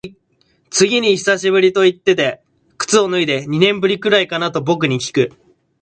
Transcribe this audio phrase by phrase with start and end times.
[0.71, 2.41] 次に久しぶりと言ってて
[2.79, 5.31] 靴を脱いで、二年ぶりくらいかなと僕にきく。